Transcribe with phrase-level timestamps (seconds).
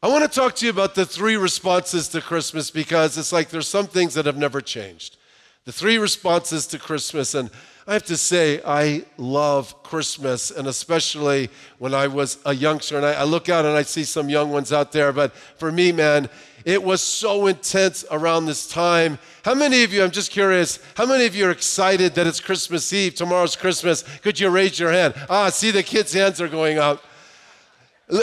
[0.00, 3.48] I want to talk to you about the three responses to Christmas because it's like
[3.48, 5.16] there's some things that have never changed.
[5.64, 7.34] The three responses to Christmas.
[7.34, 7.50] And
[7.84, 12.96] I have to say, I love Christmas, and especially when I was a youngster.
[12.96, 15.12] And I, I look out and I see some young ones out there.
[15.12, 16.28] But for me, man,
[16.64, 19.18] it was so intense around this time.
[19.44, 22.38] How many of you, I'm just curious, how many of you are excited that it's
[22.38, 23.16] Christmas Eve?
[23.16, 24.04] Tomorrow's Christmas.
[24.22, 25.14] Could you raise your hand?
[25.28, 27.02] Ah, see, the kids' hands are going up.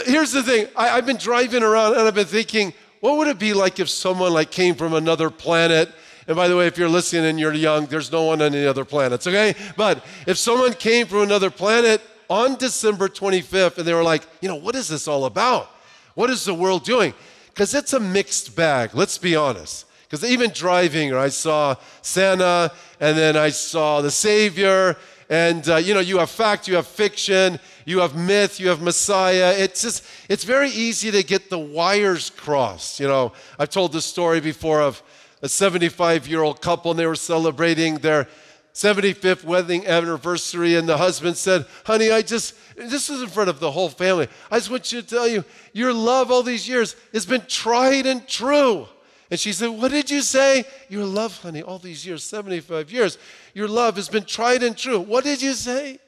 [0.04, 3.38] Here's the thing I, have been driving around and I've been thinking, what would it
[3.38, 5.92] be like if someone like came from another planet?
[6.26, 8.66] And by the way, if you're listening and you're young, there's no one on any
[8.66, 9.54] other planets, okay?
[9.76, 14.48] But if someone came from another planet on December 25th and they were like, you
[14.48, 15.70] know, what is this all about?
[16.14, 17.14] What is the world doing?
[17.46, 19.86] Because it's a mixed bag, let's be honest.
[20.02, 24.96] Because even driving, I saw Santa and then I saw the Savior
[25.28, 28.80] and uh, you know you have fact you have fiction you have myth you have
[28.80, 29.54] messiah.
[29.56, 33.00] It's just it's very easy to get the wires crossed.
[33.00, 35.02] You know i've told this story before of
[35.42, 38.28] a 75 year old couple and they were celebrating their
[38.74, 43.58] 75th wedding anniversary and the husband said honey i just this is in front of
[43.58, 44.28] the whole family.
[44.50, 48.06] I just want you to tell you your love all these years has been tried
[48.06, 48.86] and true
[49.30, 50.64] and she said, What did you say?
[50.88, 53.18] Your love, honey, all these years, 75 years,
[53.54, 55.00] your love has been tried and true.
[55.00, 55.98] What did you say?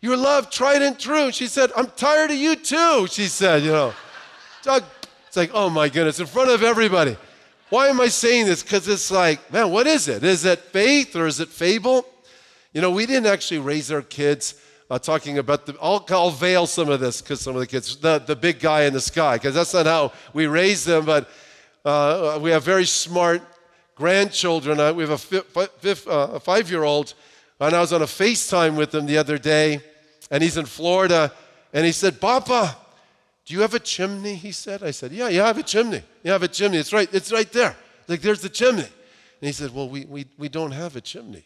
[0.00, 1.30] Your love, tried and true.
[1.30, 3.92] She said, I'm tired of you too, she said, you know.
[4.66, 7.16] It's like, oh my goodness, in front of everybody.
[7.70, 8.62] Why am I saying this?
[8.62, 10.24] Because it's like, man, what is it?
[10.24, 12.04] Is it faith or is it fable?
[12.72, 14.54] You know, we didn't actually raise our kids
[14.90, 17.96] uh, talking about the, I'll, I'll veil some of this because some of the kids,
[17.96, 21.30] the, the big guy in the sky, because that's not how we raised them, but
[21.84, 23.42] uh, we have very smart
[23.94, 24.80] grandchildren.
[24.80, 27.14] Uh, we have a, fifth, uh, a five year old,
[27.58, 29.80] and I was on a FaceTime with him the other day,
[30.30, 31.32] and he's in Florida,
[31.72, 32.76] and he said, Papa,
[33.46, 34.34] do you have a chimney?
[34.34, 34.82] He said.
[34.82, 36.02] I said, Yeah, you have a chimney.
[36.22, 36.78] You have a chimney.
[36.78, 37.74] It's right, it's right there.
[38.06, 38.82] Like, there's the chimney.
[38.82, 41.44] And he said, Well, we, we, we don't have a chimney.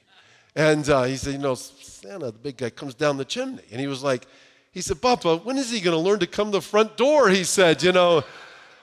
[0.57, 3.63] And uh, he said, You know, Santa, the big guy, comes down the chimney.
[3.70, 4.27] And he was like,
[4.73, 7.29] He said, Papa, when is he going to learn to come the front door?
[7.29, 8.25] He said, You know.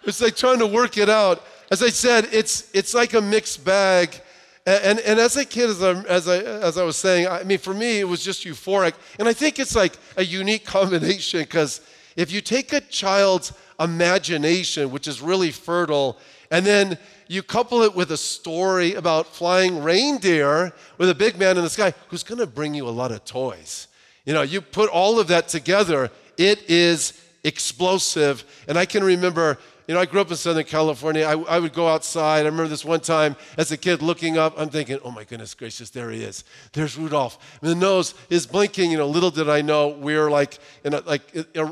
[0.04, 1.46] It's like trying to work it out.
[1.72, 4.22] As I said, it's, it's like a mixed bag.
[4.66, 7.44] And, and, and as a kid, as I, as, I, as I was saying, I
[7.44, 8.94] mean, for me, it was just euphoric.
[9.18, 11.80] And I think it's like a unique combination because
[12.18, 16.20] if you take a child's imagination, which is really fertile,
[16.52, 16.98] and then
[17.30, 21.70] you couple it with a story about flying reindeer with a big man in the
[21.70, 23.88] sky who's going to bring you a lot of toys.
[24.26, 28.44] You know, you put all of that together, it is explosive.
[28.68, 29.58] And I can remember
[29.91, 31.25] you know, I grew up in Southern California.
[31.25, 32.44] I, I, would go outside.
[32.44, 35.53] I remember this one time as a kid looking up, I'm thinking, oh my goodness
[35.53, 36.46] gracious, there he is.
[36.72, 37.59] There's Rudolph.
[37.59, 38.90] And the nose is blinking.
[38.90, 41.24] You know, little did I know we were like, in a, like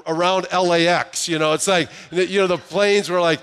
[0.06, 1.30] around LAX.
[1.30, 3.40] You know, it's like, you know, the planes were like,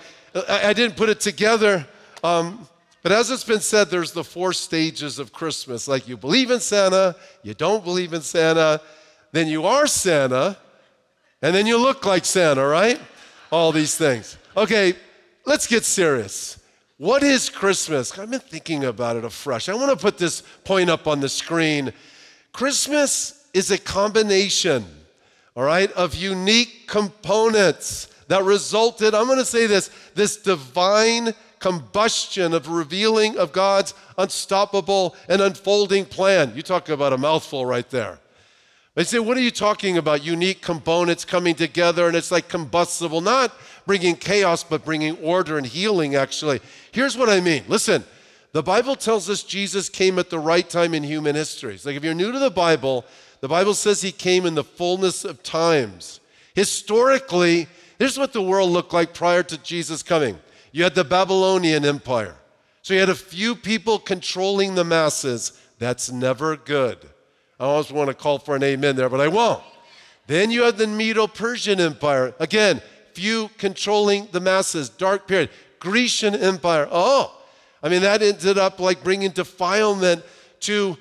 [0.46, 1.86] I, I didn't put it together.
[2.22, 2.68] Um,
[3.02, 5.88] but as it's been said, there's the four stages of Christmas.
[5.88, 8.82] Like you believe in Santa, you don't believe in Santa,
[9.32, 10.58] then you are Santa,
[11.40, 13.00] and then you look like Santa, right?
[13.50, 14.36] All these things.
[14.56, 14.94] Okay,
[15.44, 16.58] let's get serious.
[16.98, 18.18] What is Christmas?
[18.18, 19.68] I've been thinking about it afresh.
[19.68, 21.92] I want to put this point up on the screen.
[22.52, 24.84] Christmas is a combination,
[25.54, 32.54] all right, of unique components that resulted, I'm going to say this, this divine combustion
[32.54, 36.52] of revealing of God's unstoppable and unfolding plan.
[36.54, 38.18] You talk about a mouthful right there.
[38.96, 40.24] They say, What are you talking about?
[40.24, 43.20] Unique components coming together and it's like combustible.
[43.20, 43.52] Not
[43.84, 46.60] bringing chaos, but bringing order and healing, actually.
[46.90, 48.04] Here's what I mean listen,
[48.52, 51.74] the Bible tells us Jesus came at the right time in human history.
[51.74, 53.04] It's like if you're new to the Bible,
[53.42, 56.20] the Bible says he came in the fullness of times.
[56.54, 57.68] Historically,
[57.98, 60.38] here's what the world looked like prior to Jesus coming
[60.72, 62.34] you had the Babylonian Empire.
[62.80, 65.60] So you had a few people controlling the masses.
[65.78, 66.98] That's never good.
[67.58, 69.62] I always want to call for an amen there, but I won't.
[70.26, 72.34] Then you have the Medo Persian Empire.
[72.38, 72.82] Again,
[73.14, 75.50] few controlling the masses, dark period.
[75.78, 76.88] Grecian Empire.
[76.90, 77.34] Oh,
[77.82, 80.24] I mean, that ended up like bringing defilement
[80.60, 80.96] to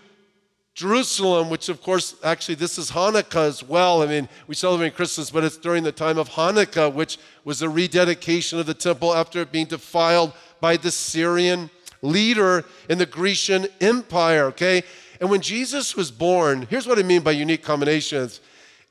[0.75, 4.01] Jerusalem, which of course, actually, this is Hanukkah as well.
[4.01, 7.69] I mean, we celebrate Christmas, but it's during the time of Hanukkah, which was a
[7.69, 11.69] rededication of the temple after it being defiled by the Syrian
[12.01, 14.83] leader in the Grecian Empire, okay?
[15.19, 18.41] And when Jesus was born, here's what I mean by unique combinations.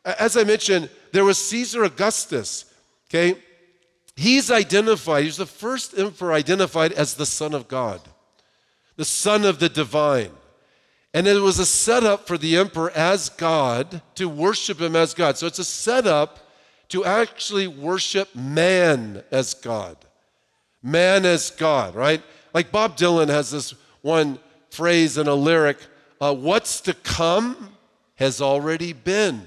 [0.04, 2.66] As I mentioned, there was Caesar Augustus.
[3.08, 3.38] Okay?
[4.16, 8.00] He's identified, he's the first emperor identified as the Son of God,
[8.96, 10.30] the Son of the divine.
[11.12, 15.38] And it was a setup for the emperor as God to worship him as God.
[15.38, 16.40] So it's a setup
[16.88, 19.96] to actually worship man as God.
[20.82, 22.22] Man as God, right?
[22.52, 24.38] Like Bob Dylan has this one
[24.70, 25.78] phrase in a lyric
[26.20, 27.70] uh, what's to come
[28.16, 29.46] has already been.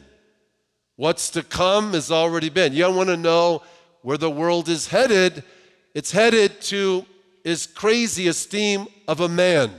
[0.95, 2.73] What's to come has already been.
[2.73, 3.61] You want to know
[4.01, 5.43] where the world is headed.
[5.93, 7.05] It's headed to
[7.43, 9.71] his crazy esteem of a man.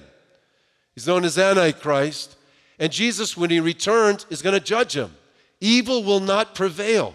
[0.95, 2.37] He's known as Antichrist.
[2.79, 5.15] And Jesus, when he returns, is going to judge him.
[5.61, 7.15] Evil will not prevail.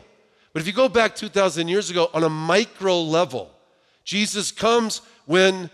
[0.51, 3.51] But if you go back 2,000 years ago on a micro level,
[4.03, 5.69] Jesus comes when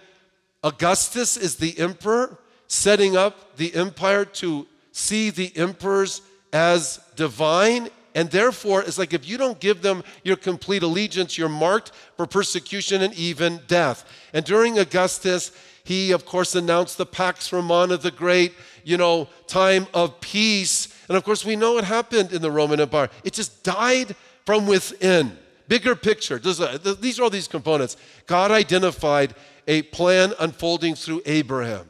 [0.63, 2.37] Augustus is the emperor,
[2.69, 6.21] setting up the empire to see the emperors
[6.53, 7.89] as divine.
[8.15, 12.25] And therefore, it's like if you don't give them your complete allegiance, you're marked for
[12.25, 14.09] persecution and even death.
[14.33, 15.51] And during Augustus,
[15.83, 20.87] he, of course, announced the Pax Romana, the great, you know, time of peace.
[21.07, 23.09] And of course, we know what happened in the Roman Empire.
[23.23, 25.37] It just died from within.
[25.67, 26.39] Bigger picture.
[26.39, 27.95] These are all these components.
[28.25, 29.35] God identified
[29.67, 31.87] a plan unfolding through Abraham,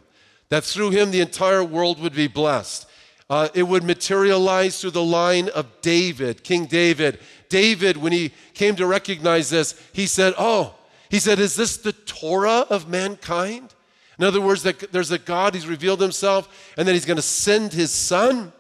[0.49, 2.87] that through him the entire world would be blessed.
[3.29, 7.19] Uh, it would materialize through the line of David, King David.
[7.47, 10.73] David, when he came to recognize this, he said, Oh,
[11.09, 13.73] he said, Is this the Torah of mankind?
[14.17, 17.21] In other words, that there's a God, he's revealed himself, and then he's going to
[17.21, 18.51] send his son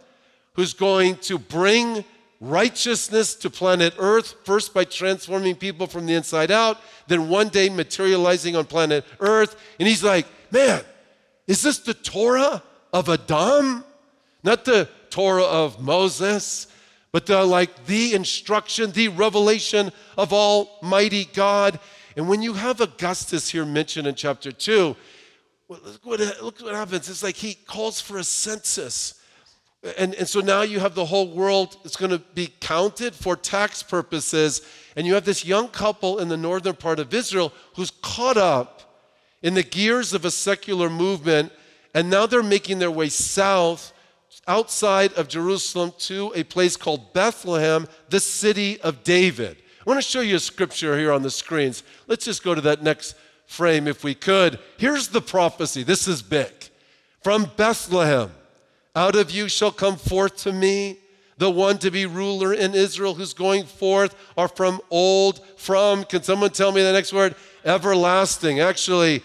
[0.53, 2.05] who's going to bring
[2.39, 6.77] righteousness to planet Earth, first by transforming people from the inside out,
[7.07, 9.59] then one day materializing on planet Earth.
[9.79, 10.81] And he's like, man,
[11.49, 12.61] is this the Torah
[12.93, 13.83] of Adam?
[14.43, 16.67] Not the Torah of Moses,
[17.11, 21.79] but the, like the instruction, the revelation of Almighty God.
[22.15, 24.95] And when you have Augustus here mentioned in chapter 2,
[25.69, 27.09] look what, look what happens.
[27.09, 29.19] It's like he calls for a census.
[29.97, 33.35] And, and so now you have the whole world it's going to be counted for
[33.35, 34.61] tax purposes.
[34.95, 38.88] And you have this young couple in the northern part of Israel who's caught up
[39.41, 41.51] in the gears of a secular movement.
[41.93, 43.93] And now they're making their way south
[44.47, 49.57] outside of Jerusalem to a place called Bethlehem, the city of David.
[49.85, 51.83] I want to show you a scripture here on the screens.
[52.07, 53.15] Let's just go to that next
[53.45, 54.59] frame if we could.
[54.77, 55.83] Here's the prophecy.
[55.83, 56.51] This is big.
[57.23, 58.31] From Bethlehem
[58.95, 60.99] out of you shall come forth to me
[61.37, 66.21] the one to be ruler in Israel who's going forth are from old, from, can
[66.21, 67.33] someone tell me the next word?
[67.65, 68.59] Everlasting.
[68.59, 69.23] Actually,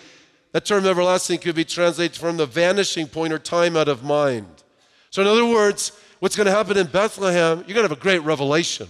[0.53, 4.63] that term everlasting could be translated from the vanishing point or time out of mind.
[5.11, 7.97] So, in other words, what's going to happen in Bethlehem, you're going to have a
[7.97, 8.89] great revelation.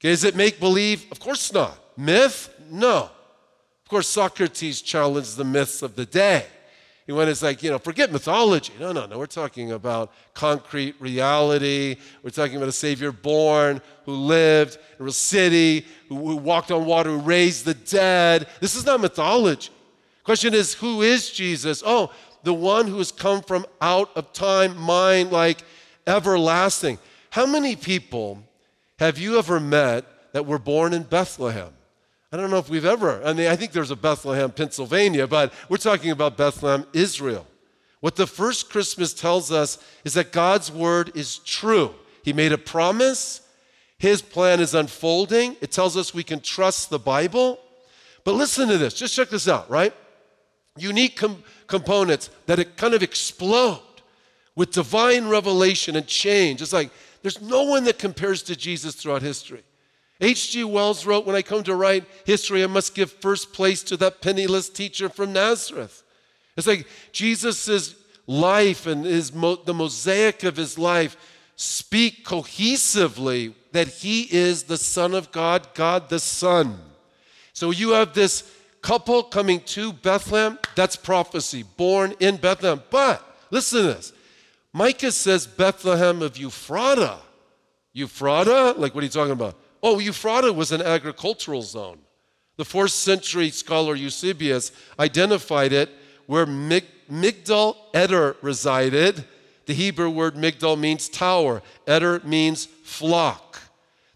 [0.00, 1.06] Okay, is it make believe?
[1.10, 1.78] Of course not.
[1.96, 2.50] Myth?
[2.70, 3.10] No.
[3.84, 6.46] Of course, Socrates challenged the myths of the day.
[7.06, 8.72] He went, it's like, you know, forget mythology.
[8.80, 9.18] No, no, no.
[9.18, 11.96] We're talking about concrete reality.
[12.24, 16.84] We're talking about a Savior born who lived in a city, who, who walked on
[16.84, 18.48] water, who raised the dead.
[18.60, 19.70] This is not mythology.
[20.24, 21.80] Question is, who is Jesus?
[21.86, 22.12] Oh,
[22.42, 25.62] the one who has come from out of time, mind, like
[26.08, 26.98] everlasting.
[27.30, 28.42] How many people
[28.98, 31.75] have you ever met that were born in Bethlehem?
[32.36, 35.54] I don't know if we've ever, I mean, I think there's a Bethlehem, Pennsylvania, but
[35.70, 37.46] we're talking about Bethlehem, Israel.
[38.00, 41.94] What the first Christmas tells us is that God's word is true.
[42.22, 43.40] He made a promise,
[43.96, 45.56] His plan is unfolding.
[45.62, 47.58] It tells us we can trust the Bible.
[48.22, 49.94] But listen to this, just check this out, right?
[50.76, 53.80] Unique com- components that it kind of explode
[54.54, 56.60] with divine revelation and change.
[56.60, 56.90] It's like
[57.22, 59.62] there's no one that compares to Jesus throughout history.
[60.20, 60.64] H.G.
[60.64, 64.20] Wells wrote, When I come to write history, I must give first place to that
[64.20, 66.02] penniless teacher from Nazareth.
[66.56, 67.94] It's like Jesus'
[68.26, 71.16] life and his the mosaic of his life
[71.56, 76.78] speak cohesively that he is the Son of God, God the Son.
[77.52, 78.50] So you have this
[78.82, 82.82] couple coming to Bethlehem, that's prophecy, born in Bethlehem.
[82.90, 84.12] But listen to this
[84.72, 87.18] Micah says Bethlehem of Ephrata.
[87.94, 88.74] Ephrata?
[88.76, 89.56] Like, what are you talking about?
[89.86, 92.00] Oh, Ephrata was an agricultural zone.
[92.56, 95.90] The fourth century scholar Eusebius identified it
[96.26, 99.24] where Mig- Migdal Eder resided.
[99.66, 103.60] The Hebrew word Migdal means tower, Eder means flock.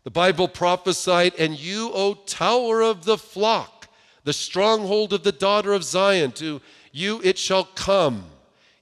[0.02, 3.86] The Bible prophesied, and you, O tower of the flock,
[4.24, 6.60] the stronghold of the daughter of Zion, to
[6.90, 8.24] you it shall come.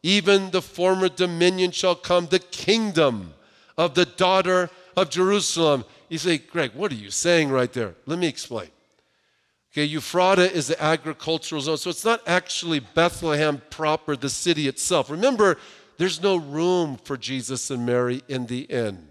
[0.02, 3.34] Even the former dominion shall come, the kingdom
[3.76, 5.84] of the daughter of Jerusalem.
[6.08, 7.94] You say, Greg, what are you saying right there?
[8.06, 8.68] Let me explain.
[9.72, 15.10] Okay, Ephrata is the agricultural zone, so it's not actually Bethlehem proper, the city itself.
[15.10, 15.58] Remember,
[15.98, 19.06] there's no room for Jesus and Mary in the inn.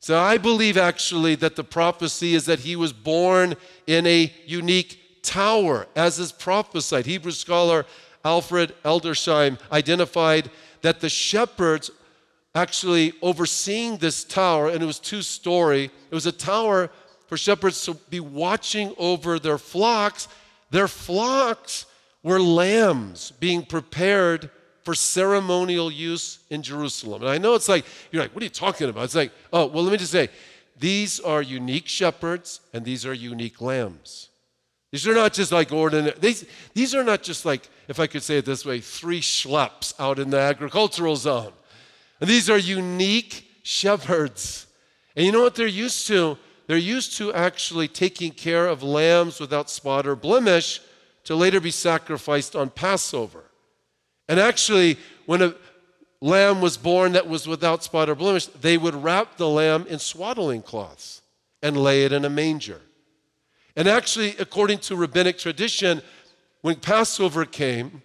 [0.00, 5.22] So I believe actually that the prophecy is that he was born in a unique
[5.22, 7.06] tower, as is prophesied.
[7.06, 7.84] Hebrew scholar
[8.24, 10.50] Alfred Edersheim identified
[10.82, 11.90] that the shepherds
[12.58, 16.90] actually overseeing this tower, and it was two story, it was a tower
[17.28, 20.28] for shepherds to be watching over their flocks.
[20.70, 21.86] Their flocks
[22.22, 24.50] were lambs being prepared
[24.82, 27.22] for ceremonial use in Jerusalem.
[27.22, 29.04] And I know it's like, you're like, what are you talking about?
[29.04, 30.28] It's like, oh, well, let me just say,
[30.78, 34.30] these are unique shepherds and these are unique lambs.
[34.90, 38.22] These are not just like ordinary, these, these are not just like, if I could
[38.22, 41.52] say it this way, three schleps out in the agricultural zone.
[42.20, 44.66] These are unique shepherds.
[45.14, 46.38] And you know what they're used to?
[46.66, 50.80] They're used to actually taking care of lambs without spot or blemish
[51.24, 53.44] to later be sacrificed on Passover.
[54.28, 55.54] And actually, when a
[56.20, 59.98] lamb was born that was without spot or blemish, they would wrap the lamb in
[59.98, 61.22] swaddling cloths
[61.62, 62.80] and lay it in a manger.
[63.76, 66.02] And actually, according to rabbinic tradition,
[66.62, 68.02] when Passover came,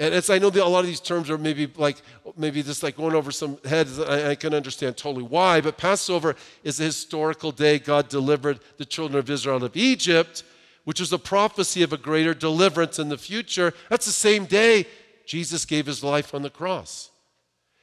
[0.00, 1.96] and as I know that a lot of these terms are maybe like
[2.36, 5.60] maybe just like going over some heads, I, I can understand totally why.
[5.60, 10.44] But Passover is a historical day God delivered the children of Israel out of Egypt,
[10.84, 13.74] which is a prophecy of a greater deliverance in the future.
[13.88, 14.86] That's the same day
[15.26, 17.10] Jesus gave his life on the cross.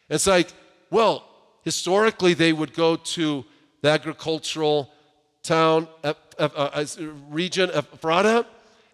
[0.10, 0.53] It's like,
[0.89, 1.27] well,
[1.63, 3.43] historically they would go to
[3.81, 4.89] the agricultural
[5.43, 6.86] town, uh, uh,
[7.29, 8.45] region of Ephrata,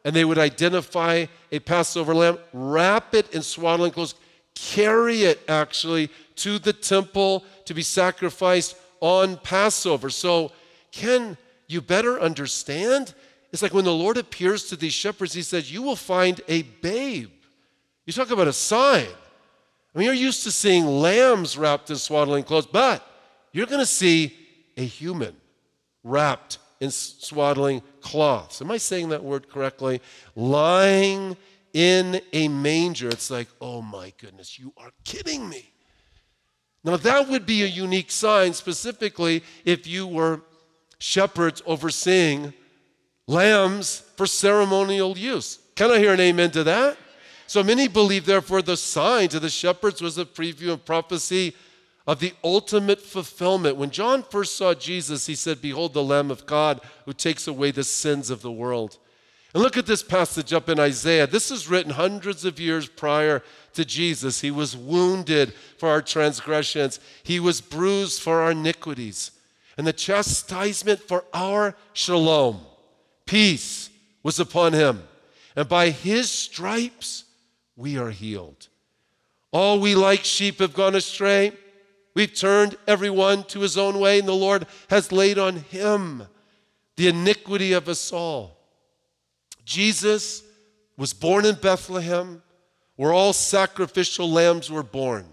[0.03, 4.15] and they would identify a Passover lamb, wrap it in swaddling clothes,
[4.55, 10.09] carry it actually to the temple to be sacrificed on Passover.
[10.09, 10.51] So,
[10.91, 13.13] can you better understand?
[13.51, 16.63] It's like when the Lord appears to these shepherds, he says, You will find a
[16.63, 17.31] babe
[18.05, 19.07] you talk about a sign.
[19.93, 23.05] I mean, you're used to seeing lambs wrapped in swaddling clothes, but
[23.51, 24.35] you're going to see
[24.77, 25.35] a human
[26.03, 28.61] wrapped in swaddling cloths.
[28.61, 30.01] Am I saying that word correctly?
[30.35, 31.37] Lying
[31.73, 33.07] in a manger.
[33.07, 35.71] It's like, oh my goodness, you are kidding me.
[36.83, 40.41] Now, that would be a unique sign, specifically if you were
[40.97, 42.53] shepherds overseeing
[43.27, 45.59] lambs for ceremonial use.
[45.75, 46.97] Can I hear an amen to that?
[47.45, 51.53] So many believe, therefore, the sign to the shepherds was a preview of prophecy
[52.07, 53.77] of the ultimate fulfillment.
[53.77, 57.71] When John first saw Jesus, he said, Behold the Lamb of God who takes away
[57.71, 58.97] the sins of the world.
[59.53, 61.27] And look at this passage up in Isaiah.
[61.27, 63.43] This is written hundreds of years prior
[63.73, 64.41] to Jesus.
[64.41, 69.31] He was wounded for our transgressions, he was bruised for our iniquities.
[69.77, 72.59] And the chastisement for our shalom,
[73.25, 73.89] peace,
[74.21, 75.03] was upon him.
[75.55, 77.25] And by his stripes,
[77.75, 78.67] we are healed.
[79.51, 81.53] All we like sheep have gone astray.
[82.13, 86.23] We've turned everyone to his own way, and the Lord has laid on him
[86.97, 88.57] the iniquity of us all.
[89.63, 90.43] Jesus
[90.97, 92.43] was born in Bethlehem,
[92.95, 95.25] where all sacrificial lambs were born,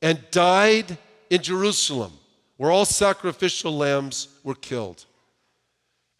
[0.00, 0.96] and died
[1.30, 2.12] in Jerusalem,
[2.56, 5.04] where all sacrificial lambs were killed.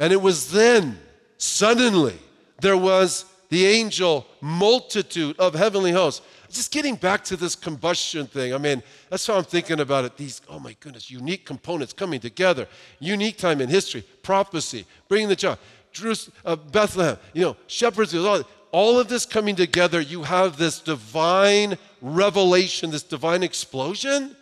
[0.00, 0.98] And it was then,
[1.38, 2.18] suddenly,
[2.60, 6.26] there was the angel multitude of heavenly hosts.
[6.54, 8.80] Just getting back to this combustion thing, I mean,
[9.10, 10.16] that's how I'm thinking about it.
[10.16, 12.68] These, oh my goodness, unique components coming together,
[13.00, 15.58] unique time in history, prophecy, bringing the child,
[15.90, 20.78] Jerusalem, uh, Bethlehem, you know, shepherds, all, all of this coming together, you have this
[20.78, 24.36] divine revelation, this divine explosion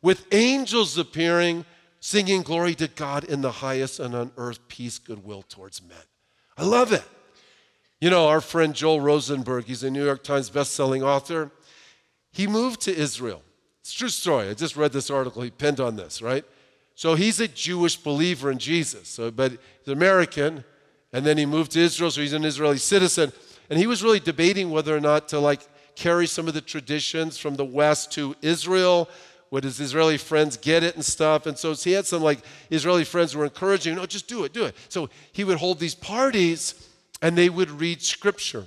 [0.00, 1.64] with angels appearing,
[1.98, 5.98] singing glory to God in the highest and on earth peace, goodwill towards men.
[6.56, 7.02] I love it.
[8.00, 11.50] You know, our friend Joel Rosenberg, he's a New York Times bestselling author.
[12.30, 13.42] He moved to Israel.
[13.80, 14.48] It's true story.
[14.48, 15.42] I just read this article.
[15.42, 16.44] He pinned on this, right?
[16.94, 19.08] So he's a Jewish believer in Jesus.
[19.08, 20.64] So, but he's American,
[21.12, 23.32] and then he moved to Israel, so he's an Israeli citizen.
[23.68, 25.62] And he was really debating whether or not to like
[25.96, 29.08] carry some of the traditions from the West to Israel.
[29.50, 31.46] Would his Israeli friends get it and stuff?
[31.46, 32.40] And so he had some like
[32.70, 34.76] Israeli friends who were encouraging, no, just do it, do it.
[34.88, 36.87] So he would hold these parties
[37.22, 38.66] and they would read scripture.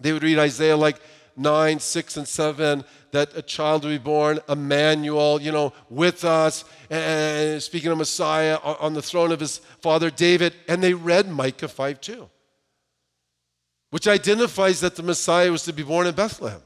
[0.00, 1.00] They would read Isaiah like
[1.36, 6.64] 9, 6, and 7, that a child will be born, Emmanuel, you know, with us,
[6.90, 10.54] and speaking of Messiah on the throne of his father David.
[10.68, 12.28] And they read Micah 5 2,
[13.90, 16.62] which identifies that the Messiah was to be born in Bethlehem.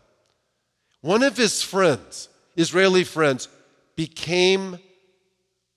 [1.01, 3.49] One of his friends, Israeli friends,
[3.95, 4.79] became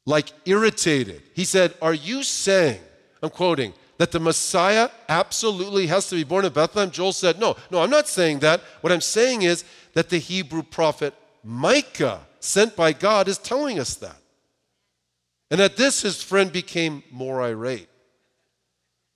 [0.06, 1.22] like irritated.
[1.36, 2.82] He said, Are you saying,
[3.22, 6.90] I'm quoting, that the Messiah absolutely has to be born in Bethlehem?
[6.90, 8.62] Joel said, No, no, I'm not saying that.
[8.82, 9.64] What I'm saying is
[9.94, 11.14] that the Hebrew prophet
[11.44, 14.16] Micah, sent by God, is telling us that.
[15.52, 17.90] And at this, his friend became more irate.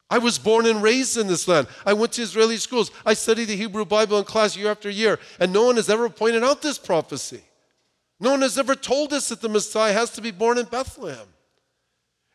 [0.09, 1.67] I was born and raised in this land.
[1.85, 2.91] I went to Israeli schools.
[3.05, 6.09] I studied the Hebrew Bible in class year after year, and no one has ever
[6.09, 7.41] pointed out this prophecy.
[8.19, 11.27] No one has ever told us that the Messiah has to be born in Bethlehem.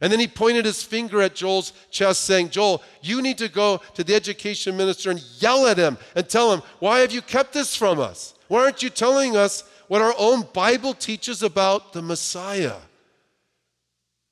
[0.00, 3.81] And then he pointed his finger at Joel's chest, saying, Joel, you need to go
[3.95, 7.52] to the education minister and yell at him and tell him, Why have you kept
[7.52, 8.35] this from us?
[8.47, 12.76] Why aren't you telling us what our own Bible teaches about the Messiah?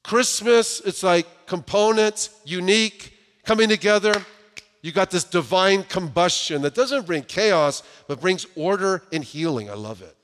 [0.04, 3.12] Christmas, it's like components, unique,
[3.44, 4.14] coming together.
[4.82, 9.68] You got this divine combustion that doesn't bring chaos, but brings order and healing.
[9.68, 10.16] I love it.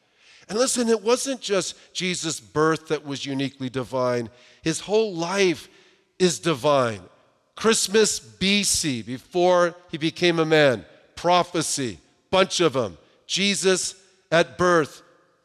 [0.53, 4.29] And listen, it wasn't just Jesus' birth that was uniquely divine,
[4.61, 5.67] his whole life
[6.19, 7.01] is divine.
[7.57, 10.85] Christmas BC, before he became a man,
[11.17, 11.99] prophecy,
[12.31, 12.99] bunch of them.
[13.27, 13.95] Jesus
[14.31, 15.01] at birth,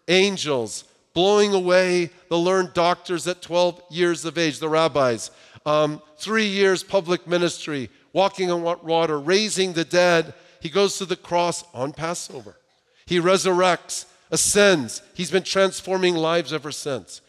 [0.10, 0.84] angels,
[1.14, 5.32] blowing away the learned doctors at 12 years of age, the rabbis.
[5.66, 10.34] Um, three years public ministry, walking on water, raising the dead.
[10.60, 12.58] He goes to the cross on Passover.
[13.06, 15.02] He resurrects, ascends.
[15.14, 17.22] He's been transforming lives ever since.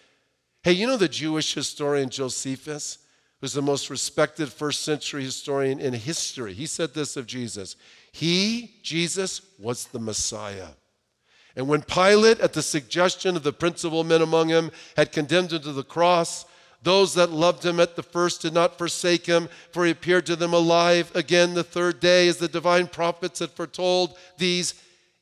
[0.62, 2.99] Hey, you know the Jewish historian Josephus,
[3.40, 6.52] who's the most respected first century historian in history?
[6.52, 7.76] He said this of Jesus
[8.12, 10.69] He, Jesus, was the Messiah.
[11.57, 15.62] And when Pilate, at the suggestion of the principal men among him, had condemned him
[15.62, 16.45] to the cross,
[16.83, 20.37] those that loved him at the first did not forsake him, for he appeared to
[20.37, 24.75] them alive again the third day, as the divine prophets had foretold these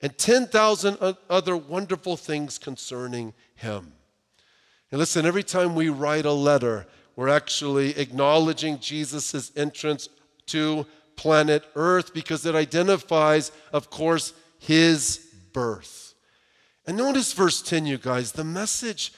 [0.07, 3.93] and 10,000 other wonderful things concerning him.
[4.93, 6.87] And listen, every time we write a letter,
[7.17, 10.09] we're actually acknowledging Jesus' entrance
[10.47, 10.87] to
[11.17, 16.15] planet Earth because it identifies, of course, his birth.
[16.87, 18.31] And notice verse 10, you guys.
[18.31, 19.13] The message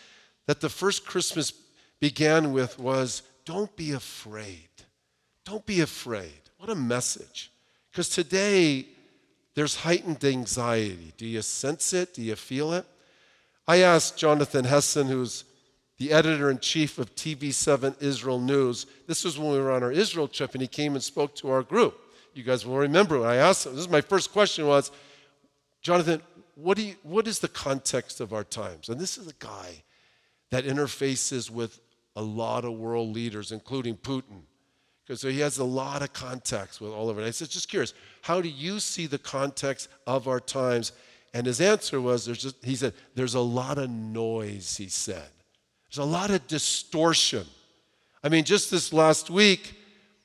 [0.47, 1.52] that the first Christmas
[2.00, 4.71] began with was don't be afraid.
[5.45, 6.40] Don't be afraid.
[6.57, 7.52] What a message.
[7.92, 8.87] Because today,
[9.59, 11.12] there's heightened anxiety.
[11.16, 12.14] Do you sense it?
[12.14, 12.87] Do you feel it?
[13.66, 15.42] I asked Jonathan Hessen, who's
[15.97, 18.87] the editor in chief of TV7 Israel News.
[19.09, 21.51] This was when we were on our Israel trip, and he came and spoke to
[21.51, 21.99] our group.
[22.35, 23.73] You guys will remember when I asked him.
[23.73, 24.92] This is my first question was,
[25.83, 26.23] Jonathan,
[26.55, 28.88] what, you, what is the context of our times?
[28.88, 29.83] And this is a guy
[30.53, 31.81] that interfaces with
[32.14, 34.42] a lot of world leaders, including Putin,
[35.09, 37.25] because he has a lot of context with all of it.
[37.25, 40.92] I said, just curious, how do you see the context of our times?
[41.33, 45.31] And his answer was, there's just, he said, there's a lot of noise, he said.
[45.88, 47.47] There's a lot of distortion.
[48.23, 49.81] I mean, just this last week,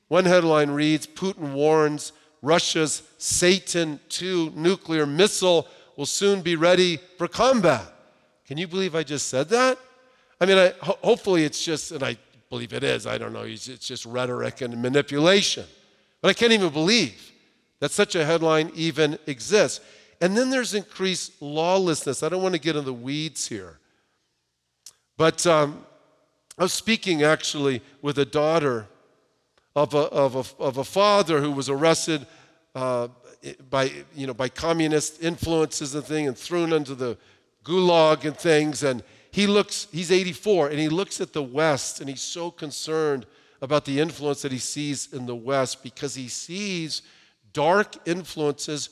[0.10, 5.66] one headline reads Putin warns Russia's Satan 2 nuclear missile
[5.96, 7.86] will soon be ready for combat.
[8.48, 9.80] Can you believe I just said that?
[10.42, 12.18] I mean, I, ho- hopefully it's just, and I
[12.54, 15.66] believe it is, I don't know, it's just rhetoric and manipulation.
[16.22, 17.32] But I can't even believe
[17.80, 19.80] that such a headline even exists.
[20.22, 22.22] And then there's increased lawlessness.
[22.22, 23.80] I don't want to get in the weeds here.
[25.18, 25.84] But um,
[26.56, 28.86] I was speaking actually with a daughter
[29.76, 32.28] of a, of a, of a father who was arrested
[32.76, 33.08] uh,
[33.72, 37.18] by, you know, by communist influences and thing and thrown into the
[37.66, 38.84] gulag and things.
[38.84, 39.02] And
[39.34, 43.26] he looks, he's 84, and he looks at the West and he's so concerned
[43.64, 47.02] about the influence that he sees in the West because he sees
[47.52, 48.90] dark influences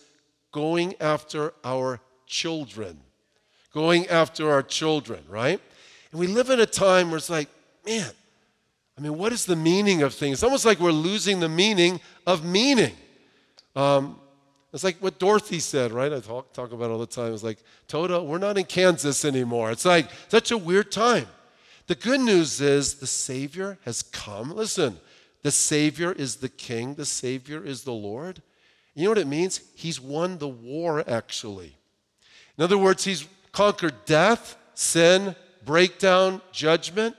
[0.51, 2.99] going after our children.
[3.71, 5.61] Going after our children, right?
[6.11, 7.47] And we live in a time where it's like,
[7.85, 8.09] man,
[8.97, 10.37] I mean, what is the meaning of things?
[10.37, 12.95] It's almost like we're losing the meaning of meaning.
[13.75, 14.19] Um,
[14.73, 16.13] it's like what Dorothy said, right?
[16.13, 17.33] I talk, talk about all the time.
[17.33, 19.71] It's like, Toto, we're not in Kansas anymore.
[19.71, 21.27] It's like such a weird time.
[21.87, 24.51] The good news is the Savior has come.
[24.51, 24.97] Listen,
[25.43, 28.41] the Savior is the King, the Savior is the Lord.
[28.93, 29.61] You know what it means?
[29.75, 31.75] He's won the war, actually.
[32.57, 37.15] In other words, he's conquered death, sin, breakdown, judgment.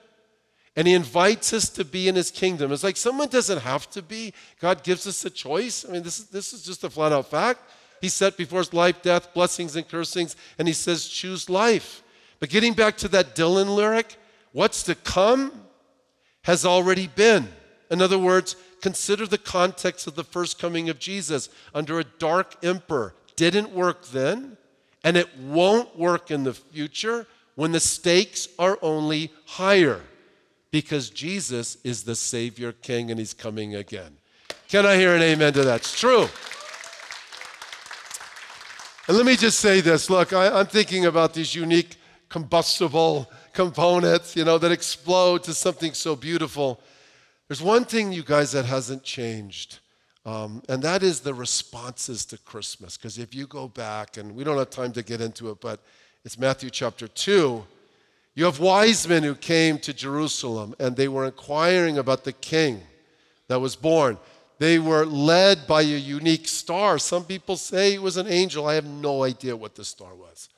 [0.74, 2.72] And he invites us to be in his kingdom.
[2.72, 4.32] It's like someone doesn't have to be.
[4.58, 5.84] God gives us a choice.
[5.86, 7.60] I mean, this is, this is just a flat out fact.
[8.00, 12.02] He set before us life, death, blessings, and cursings, and he says, choose life.
[12.40, 14.16] But getting back to that Dylan lyric,
[14.52, 15.52] what's to come
[16.42, 17.48] has already been.
[17.90, 22.56] In other words, consider the context of the first coming of Jesus under a dark
[22.64, 23.14] emperor.
[23.36, 24.56] Didn't work then,
[25.04, 30.00] and it won't work in the future when the stakes are only higher
[30.72, 34.16] because Jesus is the Savior King and He's coming again.
[34.66, 35.82] Can I hear an amen to that?
[35.82, 36.26] It's true.
[39.06, 41.96] And let me just say this look, I, am thinking about these unique
[42.28, 46.80] combustible components, you know, that explode to something so beautiful.
[47.48, 49.80] There's one thing, you guys, that hasn't changed,
[50.24, 52.96] um, and that is the responses to Christmas.
[52.96, 55.80] Because if you go back, and we don't have time to get into it, but
[56.24, 57.62] it's Matthew chapter 2.
[58.34, 62.80] You have wise men who came to Jerusalem and they were inquiring about the king
[63.48, 64.16] that was born.
[64.58, 66.98] They were led by a unique star.
[66.98, 68.66] Some people say it was an angel.
[68.66, 70.48] I have no idea what the star was.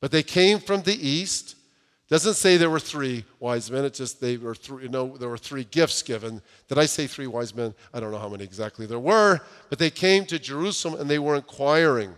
[0.00, 1.56] But they came from the east.
[2.08, 3.84] Doesn't say there were three wise men.
[3.84, 6.42] It's just they were three, you know, there were three gifts given.
[6.68, 7.74] Did I say three wise men?
[7.94, 11.18] I don't know how many exactly there were, but they came to Jerusalem and they
[11.18, 12.14] were inquiring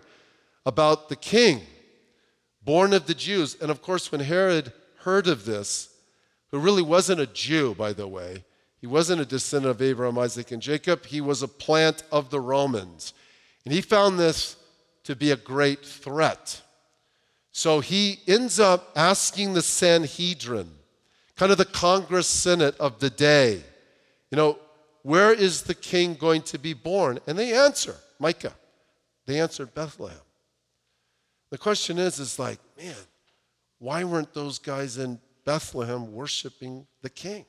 [0.66, 1.60] about the king,
[2.62, 3.56] born of the Jews.
[3.60, 4.72] And of course, when Herod
[5.04, 5.88] heard of this,
[6.50, 8.44] who really wasn't a Jew, by the way,
[8.80, 11.06] he wasn't a descendant of Abraham, Isaac, and Jacob.
[11.06, 13.14] He was a plant of the Romans.
[13.64, 14.56] And he found this
[15.04, 16.60] to be a great threat.
[17.52, 20.68] So he ends up asking the Sanhedrin,
[21.36, 23.62] kind of the Congress Senate of the day,
[24.32, 24.58] you know,
[25.02, 27.18] where is the king going to be born?
[27.26, 28.54] And they answer, Micah.
[29.26, 30.18] They answered Bethlehem.
[31.50, 32.94] The question is, is like, man,
[33.82, 37.44] why weren't those guys in Bethlehem worshiping the king?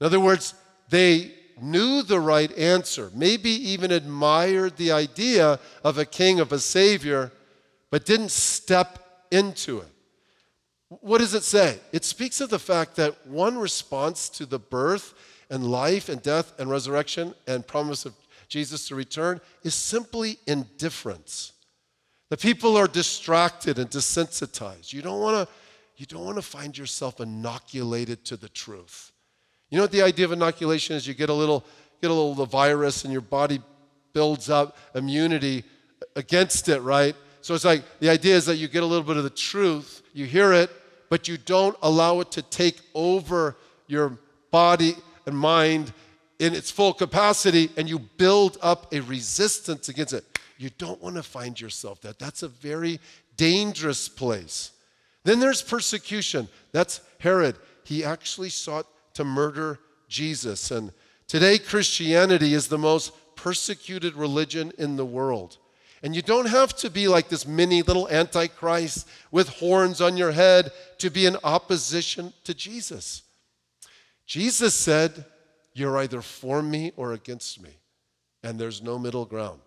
[0.00, 0.54] In other words,
[0.88, 6.60] they knew the right answer, maybe even admired the idea of a king, of a
[6.60, 7.32] savior,
[7.90, 9.88] but didn't step into it.
[11.00, 11.80] What does it say?
[11.90, 15.12] It speaks of the fact that one response to the birth
[15.50, 18.14] and life and death and resurrection and promise of
[18.46, 21.52] Jesus to return is simply indifference.
[22.32, 24.94] The people are distracted and desensitized.
[24.94, 25.54] You don't want to
[25.98, 29.12] you don't want to find yourself inoculated to the truth.
[29.68, 31.06] You know what the idea of inoculation is?
[31.06, 31.62] You get a little,
[32.00, 33.60] get a little the virus and your body
[34.14, 35.62] builds up immunity
[36.16, 37.14] against it, right?
[37.42, 40.00] So it's like the idea is that you get a little bit of the truth,
[40.14, 40.70] you hear it,
[41.10, 44.16] but you don't allow it to take over your
[44.50, 45.92] body and mind
[46.38, 50.31] in its full capacity, and you build up a resistance against it.
[50.62, 52.20] You don't want to find yourself that.
[52.20, 53.00] That's a very
[53.36, 54.70] dangerous place.
[55.24, 56.48] Then there's persecution.
[56.70, 57.56] That's Herod.
[57.82, 60.70] He actually sought to murder Jesus.
[60.70, 60.92] And
[61.26, 65.58] today, Christianity is the most persecuted religion in the world.
[66.00, 70.30] And you don't have to be like this mini little antichrist with horns on your
[70.30, 73.22] head to be in opposition to Jesus.
[74.26, 75.24] Jesus said,
[75.74, 77.78] You're either for me or against me,
[78.44, 79.60] and there's no middle ground.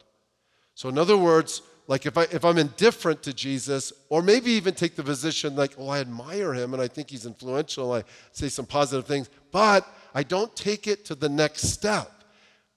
[0.76, 4.74] So, in other words, like if, I, if I'm indifferent to Jesus, or maybe even
[4.74, 8.50] take the position like, oh, I admire him and I think he's influential, I say
[8.50, 12.12] some positive things, but I don't take it to the next step,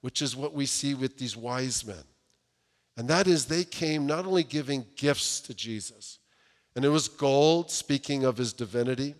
[0.00, 2.04] which is what we see with these wise men.
[2.96, 6.18] And that is, they came not only giving gifts to Jesus,
[6.76, 9.14] and it was gold, speaking of his divinity,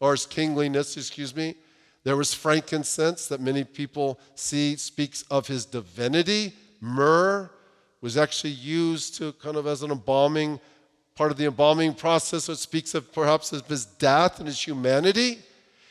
[0.00, 1.56] or his kingliness, excuse me.
[2.02, 7.50] There was frankincense that many people see speaks of his divinity, myrrh,
[8.00, 10.60] was actually used to kind of as an embalming,
[11.14, 12.48] part of the embalming process.
[12.48, 15.38] It speaks of perhaps of his death and his humanity.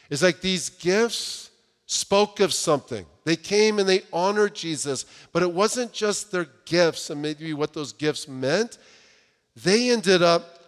[0.10, 1.52] It's like these gifts
[1.86, 3.06] spoke of something.
[3.26, 7.74] They came and they honored Jesus, but it wasn't just their gifts and maybe what
[7.74, 8.78] those gifts meant.
[9.56, 10.60] They ended up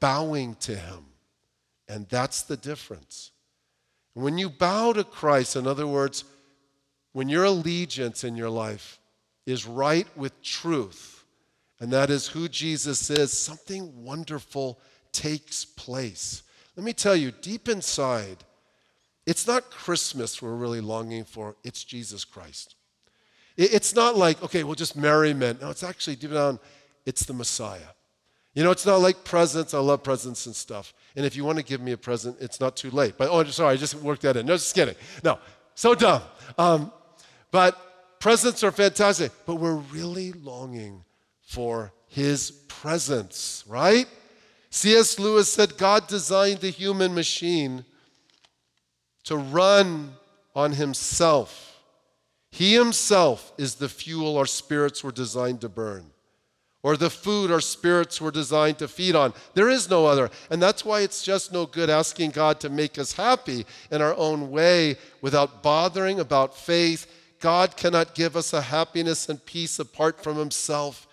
[0.00, 1.06] bowing to him.
[1.88, 3.32] And that's the difference.
[4.14, 6.24] When you bow to Christ, in other words,
[7.12, 8.99] when your allegiance in your life
[9.46, 11.24] is right with truth,
[11.80, 14.78] and that is who Jesus is, something wonderful
[15.12, 16.42] takes place.
[16.76, 18.44] Let me tell you, deep inside,
[19.26, 22.76] it's not Christmas we're really longing for, it's Jesus Christ.
[23.56, 25.60] It's not like, okay, well, just merriment.
[25.60, 26.58] No, it's actually deep down,
[27.04, 27.80] it's the Messiah.
[28.54, 29.74] You know, it's not like presents.
[29.74, 30.92] I love presents and stuff.
[31.14, 33.14] And if you want to give me a present, it's not too late.
[33.16, 34.46] But oh, sorry, I just worked that in.
[34.46, 34.96] No, just kidding.
[35.22, 35.38] No,
[35.74, 36.22] so dumb.
[36.58, 36.92] Um,
[37.52, 37.89] but
[38.20, 41.04] Presents are fantastic, but we're really longing
[41.40, 44.06] for his presence, right?
[44.68, 45.18] C.S.
[45.18, 47.84] Lewis said God designed the human machine
[49.24, 50.12] to run
[50.54, 51.80] on himself.
[52.50, 56.04] He himself is the fuel our spirits were designed to burn,
[56.82, 59.32] or the food our spirits were designed to feed on.
[59.54, 60.30] There is no other.
[60.50, 64.14] And that's why it's just no good asking God to make us happy in our
[64.16, 67.06] own way without bothering about faith
[67.40, 71.08] God cannot give us a happiness and peace apart from Himself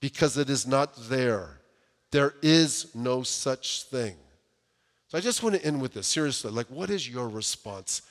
[0.00, 1.60] because it is not there.
[2.10, 4.16] There is no such thing.
[5.08, 6.50] So I just want to end with this seriously.
[6.50, 8.02] Like, what is your response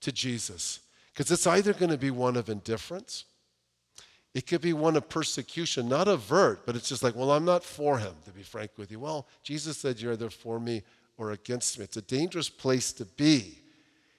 [0.00, 0.80] to Jesus?
[1.12, 3.24] Because it's either going to be one of indifference,
[4.34, 7.64] it could be one of persecution, not avert, but it's just like, well, I'm not
[7.64, 9.00] for him, to be frank with you.
[9.00, 10.82] Well, Jesus said, You're either for me
[11.16, 11.84] or against me.
[11.84, 13.58] It's a dangerous place to be.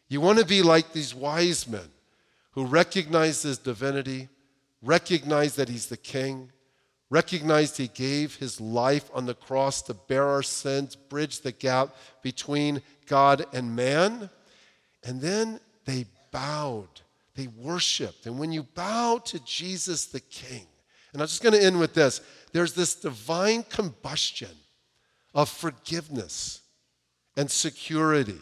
[0.10, 1.88] You want to be like these wise men
[2.52, 4.30] who recognize his divinity,
[4.82, 6.52] recognized that he's the king,
[7.10, 11.96] recognized he gave his life on the cross to bear our sins, bridge the gap
[12.22, 14.30] between God and man.
[15.04, 17.02] And then they bowed,
[17.36, 18.26] they worshiped.
[18.26, 20.68] And when you bow to Jesus the King,
[21.14, 24.50] and I'm just going to end with this there's this divine combustion
[25.34, 26.62] of forgiveness
[27.38, 28.40] and security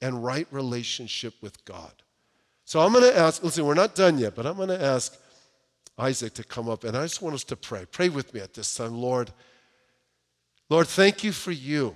[0.00, 1.92] and right relationship with God.
[2.72, 5.14] So I'm going to ask, listen, we're not done yet, but I'm going to ask
[5.98, 7.84] Isaac to come up and I just want us to pray.
[7.84, 9.30] Pray with me at this time, Lord.
[10.70, 11.94] Lord, thank you for you.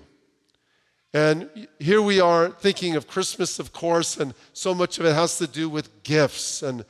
[1.14, 5.38] And here we are thinking of Christmas, of course, and so much of it has
[5.38, 6.62] to do with gifts.
[6.62, 6.84] And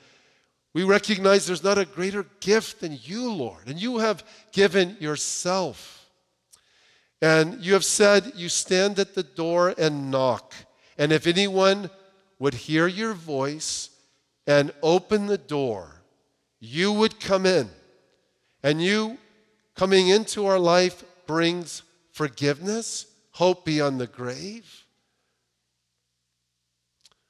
[0.75, 3.68] we recognize there's not a greater gift than you, Lord.
[3.68, 6.09] And you have given yourself.
[7.22, 10.55] And you have said, You stand at the door and knock.
[10.99, 11.88] And if anyone
[12.38, 13.90] would hear your voice
[14.46, 16.03] and open the door,
[16.61, 17.68] you would come in.
[18.62, 19.18] And you
[19.75, 24.85] coming into our life brings forgiveness, hope beyond the grave,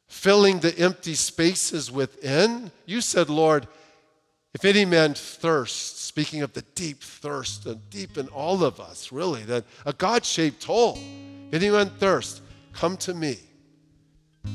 [0.08, 2.70] filling the empty spaces within.
[2.86, 3.66] You said, Lord,
[4.54, 9.12] if any man thirsts, speaking of the deep thirst and deep in all of us,
[9.12, 12.40] really, that a God shaped hole, if anyone thirst,
[12.72, 13.38] come to me.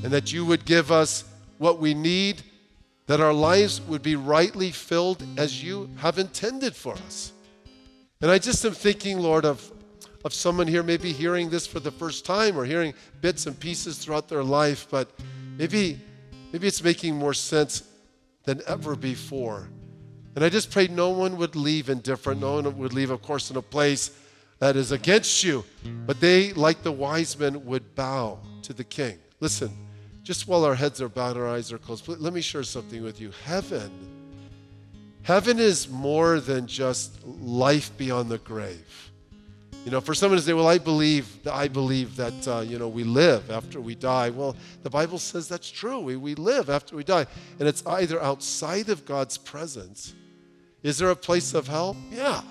[0.04, 1.24] And that you would give us
[1.58, 2.42] what we need
[3.08, 7.34] that our lives would be rightly filled as you have intended for us.
[8.22, 9.70] And I just am thinking, Lord, of,
[10.24, 13.98] of someone here maybe hearing this for the first time or hearing bits and pieces
[13.98, 15.10] throughout their life, but
[15.58, 16.00] maybe,
[16.54, 17.84] maybe it's making more sense
[18.44, 19.68] than ever before.
[20.36, 22.40] And I just pray no one would leave indifferent.
[22.40, 24.12] No one would leave, of course, in a place
[24.60, 25.66] that is against you.
[26.06, 29.18] But they, like the wise men, would bow to the king.
[29.42, 29.72] Listen,
[30.24, 33.20] just while our heads are bowed, our eyes are closed, let me share something with
[33.20, 33.32] you.
[33.44, 33.92] Heaven,
[35.24, 39.12] heaven is more than just life beyond the grave.
[39.84, 42.88] You know, for someone to say, "Well, I believe, I believe that uh, you know
[42.88, 46.00] we live after we die." Well, the Bible says that's true.
[46.00, 47.26] We we live after we die,
[47.58, 50.14] and it's either outside of God's presence.
[50.84, 51.98] Is there a place of hell?
[52.12, 52.42] Yeah.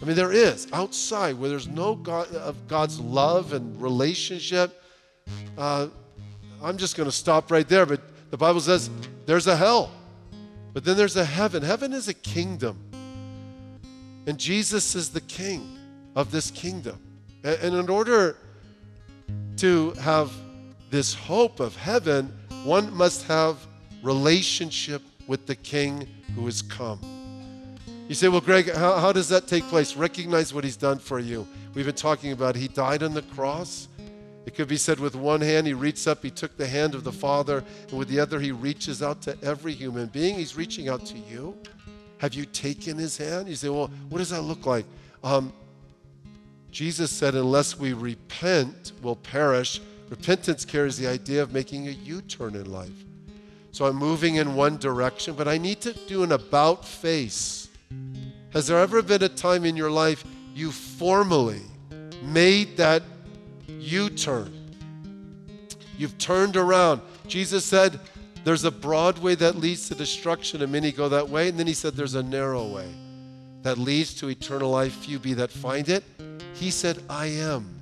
[0.00, 4.82] I mean, there is outside where there's no God of God's love and relationship.
[5.58, 5.88] Uh,
[6.62, 7.86] I'm just going to stop right there.
[7.86, 8.90] But the Bible says
[9.26, 9.90] there's a hell,
[10.72, 11.62] but then there's a heaven.
[11.62, 12.78] Heaven is a kingdom.
[14.26, 15.78] And Jesus is the king
[16.16, 16.98] of this kingdom.
[17.44, 18.36] And in order
[19.58, 20.32] to have
[20.90, 22.32] this hope of heaven,
[22.64, 23.64] one must have
[24.02, 27.00] relationship with the king who has come.
[28.08, 29.96] You say, well, Greg, how, how does that take place?
[29.96, 31.46] Recognize what he's done for you.
[31.74, 33.88] We've been talking about he died on the cross.
[34.46, 37.02] It could be said with one hand, he reached up, he took the hand of
[37.02, 40.36] the Father, and with the other, he reaches out to every human being.
[40.36, 41.56] He's reaching out to you.
[42.18, 43.48] Have you taken his hand?
[43.48, 44.86] You say, well, what does that look like?
[45.24, 45.52] Um,
[46.70, 49.80] Jesus said, unless we repent, we'll perish.
[50.08, 53.04] Repentance carries the idea of making a U turn in life.
[53.72, 57.68] So I'm moving in one direction, but I need to do an about face.
[58.50, 61.62] Has there ever been a time in your life you formally
[62.22, 63.02] made that
[63.68, 64.52] U turn.
[65.98, 67.00] You've turned around.
[67.26, 67.98] Jesus said,
[68.44, 71.48] There's a broad way that leads to destruction, and many go that way.
[71.48, 72.92] And then he said, There's a narrow way
[73.62, 74.94] that leads to eternal life.
[74.94, 76.04] Few be that find it.
[76.54, 77.80] He said, I am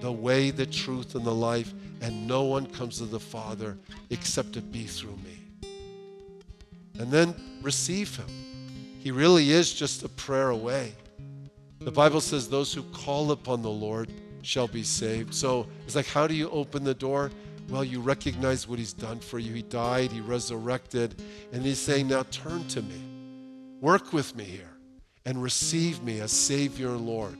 [0.00, 3.78] the way, the truth, and the life, and no one comes to the Father
[4.10, 5.68] except to be through me.
[6.98, 8.26] And then receive him.
[9.00, 10.94] He really is just a prayer away.
[11.80, 14.10] The Bible says, Those who call upon the Lord
[14.44, 15.34] shall be saved.
[15.34, 17.30] So it's like, how do you open the door?
[17.68, 19.54] Well, you recognize what he's done for you.
[19.54, 23.02] He died, he resurrected, and he's saying, now turn to me.
[23.80, 24.70] Work with me here
[25.24, 27.38] and receive me as Savior and Lord.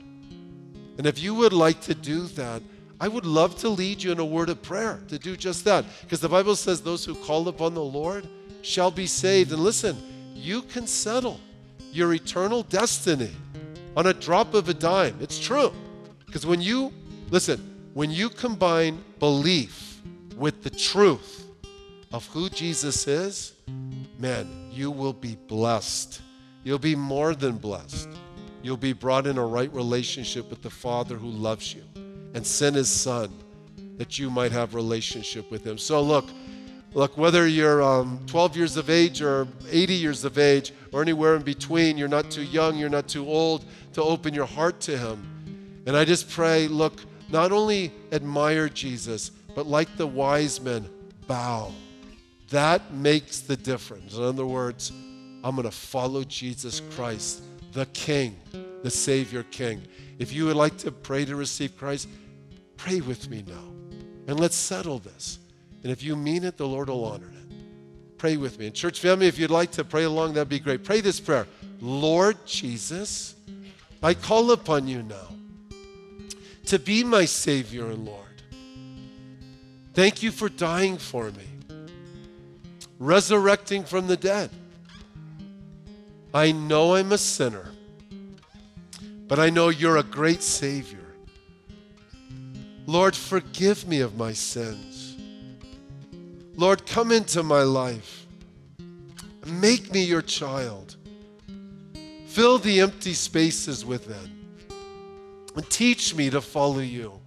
[0.97, 2.63] And if you would like to do that,
[2.99, 5.85] I would love to lead you in a word of prayer to do just that.
[6.01, 8.27] Because the Bible says those who call upon the Lord
[8.61, 9.51] shall be saved.
[9.51, 9.97] And listen,
[10.33, 11.39] you can settle
[11.91, 13.31] your eternal destiny
[13.95, 15.17] on a drop of a dime.
[15.19, 15.73] It's true.
[16.35, 16.91] Because when you,
[17.29, 20.01] listen, when you combine belief
[20.35, 21.47] with the truth
[22.11, 23.53] of who Jesus is,
[24.19, 26.21] man, you will be blessed.
[26.65, 28.09] You'll be more than blessed.
[28.63, 31.83] You'll be brought in a right relationship with the Father who loves you
[32.33, 33.31] and sent his Son
[33.97, 35.77] that you might have relationship with him.
[35.77, 36.25] So look,
[36.93, 41.37] look, whether you're um, 12 years of age or 80 years of age or anywhere
[41.37, 44.97] in between, you're not too young, you're not too old to open your heart to
[44.97, 45.34] him.
[45.85, 50.87] And I just pray, look, not only admire Jesus, but like the wise men,
[51.27, 51.71] bow.
[52.49, 54.15] That makes the difference.
[54.15, 54.91] In other words,
[55.43, 57.43] I'm going to follow Jesus Christ,
[57.73, 58.39] the King,
[58.83, 59.81] the Savior King.
[60.17, 62.07] If you would like to pray to receive Christ,
[62.77, 63.73] pray with me now.
[64.27, 65.39] And let's settle this.
[65.83, 68.17] And if you mean it, the Lord will honor it.
[68.17, 68.67] Pray with me.
[68.67, 70.83] And church family, if you'd like to pray along, that'd be great.
[70.83, 71.45] Pray this prayer
[71.79, 73.35] Lord Jesus,
[74.01, 75.34] I call upon you now
[76.65, 78.25] to be my Savior and Lord.
[79.93, 81.87] Thank you for dying for me,
[82.99, 84.49] resurrecting from the dead.
[86.33, 87.71] I know I'm a sinner,
[89.27, 90.99] but I know you're a great Savior.
[92.87, 95.15] Lord, forgive me of my sins.
[96.55, 98.27] Lord, come into my life.
[99.45, 100.97] Make me your child.
[102.27, 104.34] Fill the empty spaces within.
[105.55, 107.19] And teach me to follow you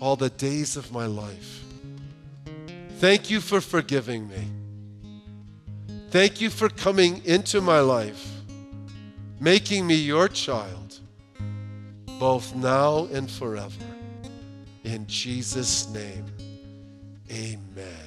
[0.00, 1.64] all the days of my life.
[2.98, 4.48] Thank you for forgiving me.
[6.10, 8.28] Thank you for coming into my life,
[9.38, 10.98] making me your child,
[12.18, 13.84] both now and forever.
[14.84, 16.26] In Jesus' name,
[17.30, 17.99] amen.